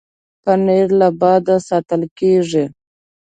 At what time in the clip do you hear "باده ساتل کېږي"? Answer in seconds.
1.19-2.65